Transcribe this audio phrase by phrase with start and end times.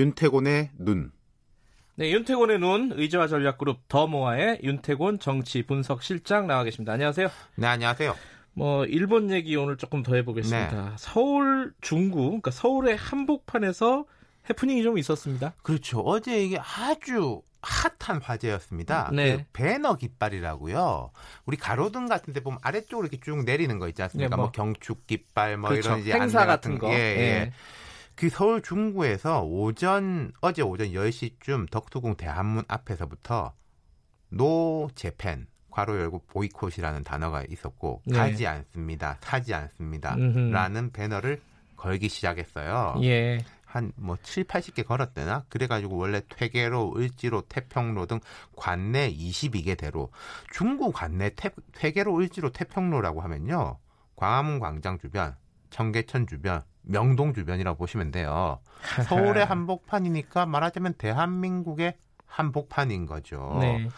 [0.00, 1.12] 윤태곤의 눈.
[1.96, 6.94] 네, 윤태곤의 눈 의제와 전략그룹 더모아의 윤태곤 정치 분석 실장 나와 계십니다.
[6.94, 7.28] 안녕하세요.
[7.56, 8.16] 네, 안녕하세요.
[8.54, 10.84] 뭐 일본 얘기 오늘 조금 더 해보겠습니다.
[10.90, 10.90] 네.
[10.96, 14.06] 서울 중구, 그러니까 서울의 한복판에서
[14.48, 15.52] 해프닝이 좀 있었습니다.
[15.62, 16.00] 그렇죠.
[16.00, 19.10] 어제 이게 아주 핫한 화제였습니다.
[19.12, 19.36] 네.
[19.36, 21.10] 그 배너 깃발이라고요.
[21.44, 24.30] 우리 가로등 같은 데 보면 아래쪽으로 이렇게 쭉 내리는 거 있지 않습니까?
[24.30, 25.90] 네, 뭐, 뭐, 경축 깃발 뭐 그렇죠.
[25.90, 26.88] 이런 이제 행사 같은 거.
[26.88, 27.16] 예, 예.
[27.16, 27.52] 네.
[28.20, 33.54] 그 서울 중구에서 오전 어제 오전 10시쯤 덕수궁 대한문 앞에서부터
[34.28, 38.18] No Japan 괄호 열고 보이콧이라는 단어가 있었고 네.
[38.18, 39.16] 가지 않습니다.
[39.22, 40.16] 사지 않습니다.
[40.16, 40.50] 음흠.
[40.50, 41.40] 라는 배너를
[41.76, 42.96] 걸기 시작했어요.
[43.04, 43.38] 예.
[43.64, 45.46] 한 뭐 7, 80개 걸었대나?
[45.48, 48.20] 그래가지고 원래 퇴계로, 을지로, 태평로 등
[48.54, 50.10] 관내 22개 대로
[50.52, 53.78] 중구 관내 태, 퇴계로, 을지로, 태평로라고 하면요.
[54.16, 55.36] 광화문 광장 주변,
[55.70, 58.60] 청계천 주변, 명동 주변이라고 보시면 돼요.
[59.08, 61.94] 서울의 한복판이니까 말하자면 대한민국의
[62.26, 63.58] 한복판인 거죠.
[63.60, 63.88] 네.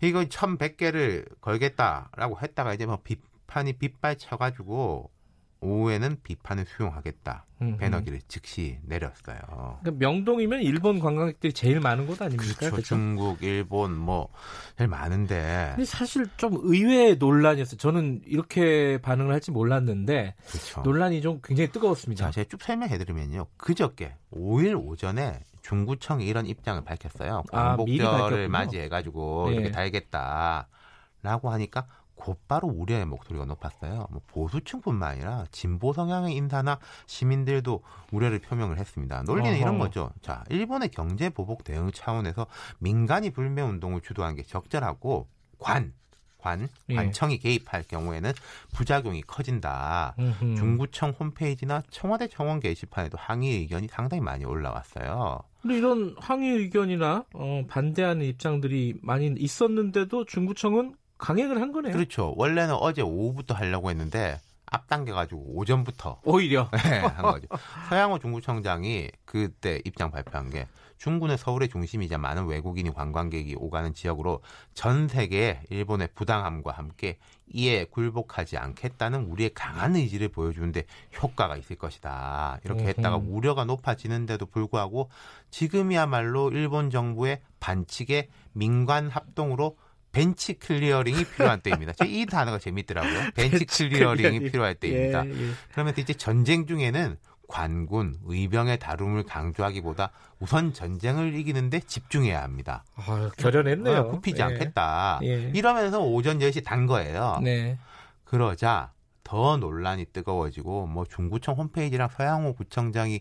[0.00, 5.10] 이거 1100개를 걸겠다라고 했다가 이제 뭐 비판이 빗발 쳐가지고
[5.60, 7.44] 오후에는 비판을 수용하겠다.
[7.78, 9.38] 배너기를 즉시 내렸어요.
[9.80, 12.54] 그러니까 명동이면 일본 관광객들이 제일 많은 곳 아닙니까?
[12.54, 12.70] 그렇죠.
[12.70, 12.82] 그렇죠?
[12.82, 14.28] 중국, 일본 뭐
[14.76, 15.72] 제일 많은데.
[15.74, 17.76] 근데 사실 좀 의외의 논란이었어요.
[17.76, 20.82] 저는 이렇게 반응을 할지 몰랐는데 그렇죠.
[20.82, 22.26] 논란이 좀 굉장히 뜨거웠습니다.
[22.26, 23.46] 자, 제가 쭉 설명해드리면요.
[23.56, 27.42] 그저께 5일 오전에 중구청이 이런 입장을 밝혔어요.
[27.52, 29.54] 아, 광복절을 아, 맞이해가지고 네.
[29.54, 31.86] 이렇게 달겠다라고 하니까
[32.18, 34.06] 곧바로 우려의 목소리가 높았어요.
[34.10, 39.22] 뭐 보수층뿐만 아니라 진보 성향의 인사나 시민들도 우려를 표명을 했습니다.
[39.22, 39.60] 논리는 어허.
[39.60, 40.10] 이런 거죠.
[40.20, 42.46] 자, 일본의 경제 보복 대응 차원에서
[42.78, 45.92] 민간이 불매 운동을 주도한 게 적절하고 관
[46.38, 46.94] 관, 예.
[46.94, 47.38] 관청이 예.
[47.38, 48.32] 개입할 경우에는
[48.72, 50.14] 부작용이 커진다.
[50.18, 50.54] 음흠.
[50.56, 55.42] 중구청 홈페이지나 청와대 청원 게시판에도 항의 의견이 상당히 많이 올라왔어요.
[55.60, 61.92] 근데 이런 항의 의견이나 어, 반대하는 입장들이 많이 있었는데도 중구청은 강행을 한 거네요.
[61.92, 62.34] 그렇죠.
[62.36, 64.40] 원래는 어제 오후부터 하려고 했는데
[64.70, 67.46] 앞당겨가지고 오전부터 오히려 네, 한 거죠.
[67.88, 70.66] 서양호 중구청장이 그때 입장 발표한 게
[70.98, 74.42] 중구는 서울의 중심이자 많은 외국인이 관광객이 오가는 지역으로
[74.74, 80.84] 전 세계의 일본의 부당함과 함께 이에 굴복하지 않겠다는 우리의 강한 의지를 보여주는데
[81.22, 82.58] 효과가 있을 것이다.
[82.64, 85.08] 이렇게 했다가 우려가 높아지는데도 불구하고
[85.50, 89.76] 지금이야말로 일본 정부의 반칙에 민관 합동으로
[90.18, 91.92] bench clearing이 필요한 때입니다.
[92.04, 93.30] 이 단어가 재밌더라고요.
[93.34, 95.24] bench clearing이 필요할 때입니다.
[95.26, 95.50] 예, 예.
[95.72, 102.84] 그러면 이제 전쟁 중에는 관군, 의병의 다룸을 강조하기보다 우선 전쟁을 이기는데 집중해야 합니다.
[102.94, 104.00] 아, 결연했네요.
[104.00, 104.44] 어, 굽히지 예.
[104.44, 105.20] 않겠다.
[105.22, 105.50] 예.
[105.54, 107.38] 이러면서 오전 10시 단 거예요.
[107.42, 107.78] 네.
[108.24, 108.92] 그러자
[109.28, 113.20] 더 논란이 뜨거워지고 뭐 중구청 홈페이지랑 서양호 구청장이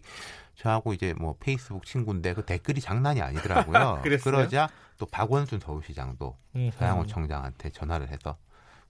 [0.55, 4.01] 저하고 이제 뭐 페이스북 친구인데 그 댓글이 장난이 아니더라고요.
[4.23, 6.37] 그러자 또 박원순 서울시장도
[6.77, 8.37] 서양호 청장한테 전화를 해서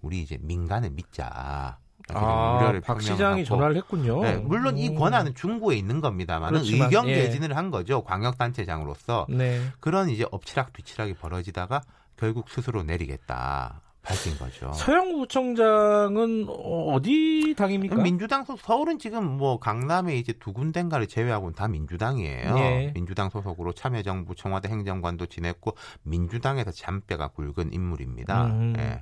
[0.01, 1.79] 우리 이제 민간을 믿자.
[2.13, 4.21] 아, 박 시장이 전화를 했군요.
[4.21, 4.77] 네, 물론 음.
[4.77, 7.15] 이 권한은 중구에 있는 겁니다만 의견 예.
[7.15, 8.03] 개진을 한 거죠.
[8.03, 9.59] 광역단체장으로서 네.
[9.79, 11.81] 그런 이제 엎치락 뒤치락이 벌어지다가
[12.15, 13.81] 결국 스스로 내리겠다.
[14.07, 14.71] 밝힌 거죠.
[14.71, 17.97] 서영구 구청장은 어디 당입니까?
[17.97, 22.57] 민주당 소 서울은 지금 뭐 강남에 이제 두 군데인가를 제외하고는 다 민주당이에요.
[22.57, 22.91] 예.
[22.93, 28.45] 민주당 소속으로 참여정부 청와대 행정관도 지냈고 민주당에서 잔뼈가 굵은 인물입니다.
[28.45, 28.75] 음.
[28.77, 29.01] 예.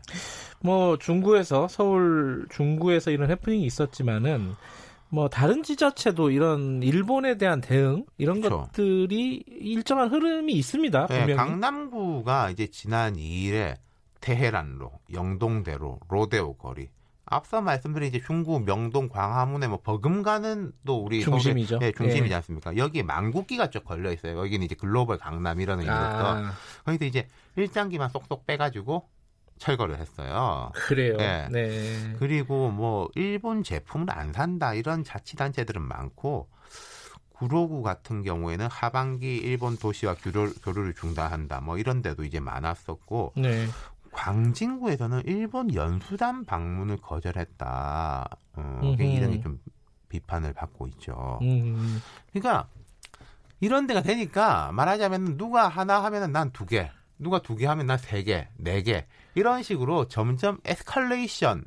[0.62, 4.56] 뭐 중구에서 서울 중구에서 이런 해프닝이 있었지만은
[5.10, 8.64] 뭐 다른 지자체도 이런 일본에 대한 대응 이런 그렇죠.
[8.64, 11.08] 것들이 일정한 흐름이 있습니다.
[11.08, 13.76] 네, 강남구가 이제 지난 2일에
[14.26, 16.90] 테헤란로, 영동대로, 로데오 거리.
[17.26, 21.76] 앞서 말씀드린 이제 중구, 명동, 광화문에 뭐 버금가는 또 우리 중심이죠.
[21.76, 22.36] 서울의, 네, 중심이지 예.
[22.38, 22.76] 않습니까?
[22.76, 24.40] 여기에 망국기가 쭉 걸려 있어요.
[24.40, 26.38] 여기는 이제 글로벌 강남이라는 이름부터.
[26.38, 26.54] 아.
[26.86, 29.08] 거기서 이제 일장기만 쏙쏙 빼가지고
[29.60, 30.72] 철거를 했어요.
[30.74, 31.18] 그래요.
[31.18, 31.48] 네.
[31.52, 32.16] 네.
[32.18, 36.50] 그리고 뭐 일본 제품을 안 산다 이런 자치단체들은 많고
[37.30, 41.62] 구로구 같은 경우에는 하반기 일본 도시와 교류, 교류를 중단한다.
[41.62, 43.68] 뭐 이런 데도 이제 많았었고 네.
[44.16, 48.30] 광진구에서는 일본 연수단 방문을 거절했다.
[48.54, 49.60] 어, 이런 좀
[50.10, 51.40] 비판을 받고 있죠.
[51.42, 52.00] 음흠.
[52.32, 52.68] 그러니까
[53.60, 56.90] 이런 데가 되니까 말하자면 누가 하나 하면은 난 두 개,
[57.20, 59.06] 누가 두 개 하면 난 세 개, 네 개.
[59.36, 61.66] 이런 식으로 점점 에스컬레이션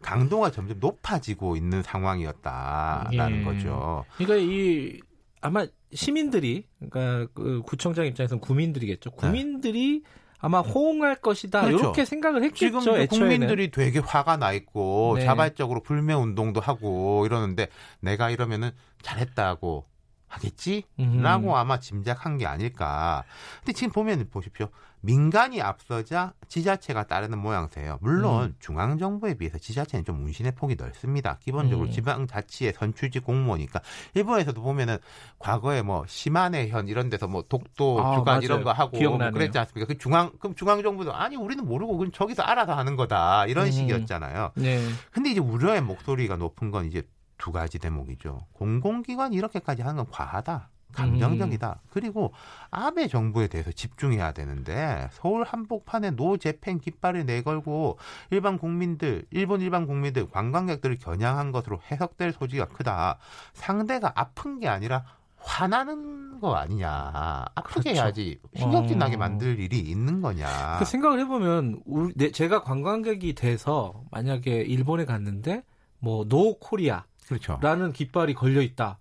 [0.00, 3.44] 강도가 점점 높아지고 있는 상황이었다라는 예.
[3.44, 4.04] 거죠.
[4.16, 5.00] 그러니까 이
[5.40, 9.10] 아마 시민들이 그러니까 그 구청장 입장에서는 구민들이겠죠.
[9.12, 10.10] 구민들이 네.
[10.40, 11.84] 아마 호응할 것이다 그렇죠.
[11.84, 12.80] 이렇게 생각을 했겠죠.
[12.80, 15.24] 지금 국민들이 되게 화가 나 있고 네.
[15.24, 17.68] 자발적으로 불매 운동도 하고 이러는데
[18.00, 18.70] 내가 이러면은
[19.02, 19.84] 잘했다고
[20.28, 23.24] 하겠지라고 아마 짐작한 게 아닐까.
[23.60, 24.68] 근데 지금 보면 보십시오.
[25.00, 27.98] 민간이 앞서자 지자체가 따르는 모양새예요.
[28.00, 28.54] 물론 음.
[28.58, 31.38] 중앙 정부에 비해서 지자체는 좀 운신의 폭이 넓습니다.
[31.38, 31.92] 기본적으로 음.
[31.92, 33.80] 지방 자치의 선출직 공무원이니까
[34.14, 34.98] 일본에서도 보면은
[35.38, 38.40] 과거에 뭐 시마네현 이런 데서 뭐 독도 아, 주간 맞아요.
[38.42, 39.86] 이런 거 하고 뭐 그랬지 않습니까?
[39.86, 43.70] 그 중앙 그럼 중앙 정부도 아니 우리는 모르고 그럼 저기서 알아서 하는 거다 이런 음.
[43.70, 44.52] 식이었잖아요.
[44.56, 44.84] 네.
[45.12, 47.02] 근데 이제 우려의 목소리가 높은 건 이제
[47.38, 48.46] 두 가지 대목이죠.
[48.52, 50.68] 공공기관이 이렇게까지 하는 건 과하다.
[50.92, 51.68] 감정적이다.
[51.68, 51.88] 음.
[51.90, 52.32] 그리고
[52.70, 57.98] 아베 정부에 대해서 집중해야 되는데 서울 한복판에 노재팬 깃발을 내걸고
[58.30, 63.18] 일반 국민들, 일본 일반 국민들, 관광객들을 겨냥한 것으로 해석될 소지가 크다.
[63.52, 65.04] 상대가 아픈 게 아니라
[65.36, 67.44] 화나는 거 아니냐.
[67.54, 68.00] 아프게 그렇죠.
[68.00, 69.18] 해야지 신경질 나게 어.
[69.18, 70.76] 만들 일이 있는 거냐.
[70.78, 75.62] 그 생각을 해보면 우리, 내, 제가 관광객이 돼서 만약에 일본에 갔는데
[76.00, 77.58] 뭐 No Korea 그렇죠.
[77.62, 78.98] 라는 깃발이 걸려 있다.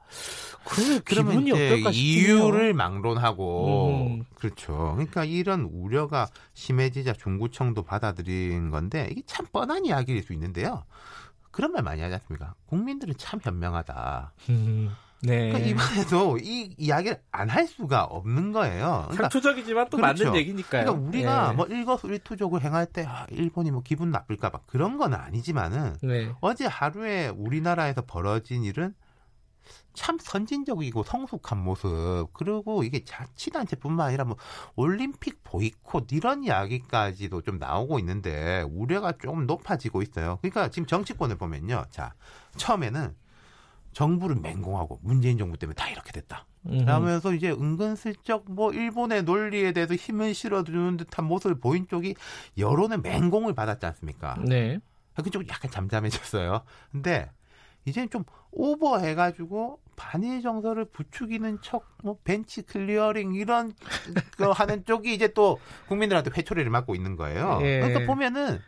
[0.65, 4.25] 그 기분이 어떨까 이유를 막론하고 음.
[4.35, 4.91] 그렇죠.
[4.95, 10.83] 그러니까 이런 우려가 심해지자 중구청도 받아들인 건데 이게 참 뻔한 이야기일 수 있는데요.
[11.51, 12.53] 그런 말 많이 하지 않습니까?
[12.67, 14.33] 국민들은 참 현명하다.
[14.49, 14.91] 음.
[15.23, 15.49] 네.
[15.51, 19.05] 그러니까 이번에도 이 이야기를 안 할 수가 없는 거예요.
[19.09, 20.25] 그러니까, 상투적이지만 또 그렇죠.
[20.25, 20.83] 맞는 얘기니까요.
[20.85, 21.55] 그러니까 우리가 네.
[21.55, 26.31] 뭐 일거수일투족을 행할 때 아, 일본이 뭐 기분 나쁠까 봐 그런 건 아니지만은 네.
[26.41, 28.93] 어제 하루에 우리나라에서 벌어진 일은
[29.93, 34.37] 참 선진적이고 성숙한 모습 그리고 이게 자치단체뿐만 아니라 뭐
[34.75, 40.37] 올림픽 보이콧 이런 이야기까지도 좀 나오고 있는데 우려가 조금 높아지고 있어요.
[40.41, 42.13] 그러니까 지금 정치권을 보면요, 자
[42.57, 43.15] 처음에는
[43.97, 46.45] 정부를 맹공하고 문재인 정부 때문에 다 이렇게 됐다.
[46.63, 52.13] 그러면서 이제 은근슬쩍 뭐 일본의 논리에 대해서 힘을 실어주는 듯한 모습을 보인 쪽이
[52.59, 54.37] 여론의 맹공을 받았지 않습니까?
[54.45, 54.77] 네.
[55.15, 56.61] 그쪽 약간 잠잠해졌어요.
[56.91, 57.31] 근데
[57.85, 63.73] 이제는 좀 오버해가지고 반일 정서를 부추기는 척, 뭐 벤치 클리어링 이런
[64.37, 67.57] 거 하는 쪽이 이제 또 국민들한테 회초리를 맞고 있는 거예요.
[67.63, 67.79] 예.
[67.79, 68.59] 그러니까 보면은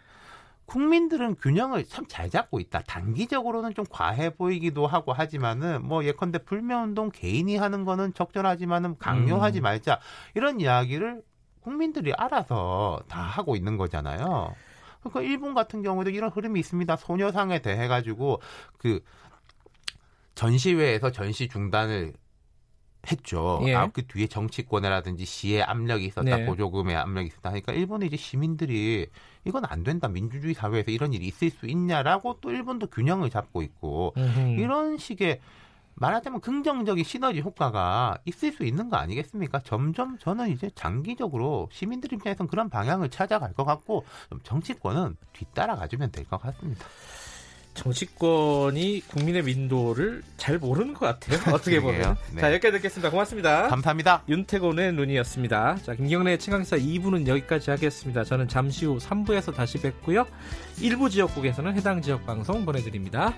[0.70, 2.82] 국민들은 균형을 참 잘 잡고 있다.
[2.88, 9.64] 단기적으로는 좀 과해 보이기도 하고 하지만은 뭐 예컨대 불매운동 개인이 하는 거는 적절하지만은 강요하지 음.
[9.64, 10.00] 말자
[10.36, 11.22] 이런 이야기를
[11.62, 14.56] 국민들이 알아서 다 하고 있는 거잖아요.
[15.02, 16.96] 그러니까 일본 같은 경우도 이런 흐름이 있습니다.
[16.96, 18.42] 소녀상에 대해 가지고
[18.78, 19.02] 그
[20.36, 22.14] 전시회에서 전시 중단을
[23.10, 23.62] 했죠.
[23.66, 23.76] 예.
[23.76, 26.46] 아, 그 뒤에 정치권이라든지 시의 압력이 있었다, 네.
[26.46, 29.08] 보조금의 압력이 있었다 하니까 일본의 이제 시민들이
[29.46, 30.08] 이건 안 된다.
[30.08, 34.60] 민주주의 사회에서 이런 일이 있을 수 있냐라고 또 일본도 균형을 잡고 있고 음흠.
[34.60, 35.40] 이런 식의
[35.96, 39.60] 말하자면 긍정적인 시너지 효과가 있을 수 있는 거 아니겠습니까?
[39.60, 44.06] 점점 저는 이제 장기적으로 시민들 입장에서는 그런 방향을 찾아갈 것 같고
[44.44, 46.86] 정치권은 뒤따라가주면 될 것 같습니다.
[47.74, 51.40] 정치권이 국민의 민도를 잘 모르는 것 같아요.
[51.54, 52.18] 어떻게 보면.
[52.34, 52.42] 네.
[52.42, 53.10] 자, 여기까지 듣겠습니다.
[53.10, 53.68] 고맙습니다.
[53.68, 54.24] 감사합니다.
[54.28, 55.78] 윤태곤의 눈이었습니다.
[55.84, 58.24] 자, 김경래의 최강사 2부는 여기까지 하겠습니다.
[58.24, 60.26] 저는 잠시 후 3부에서 다시 뵙고요.
[60.82, 63.34] 일부 지역국에서는 해당 지역 방송 보내드립니다.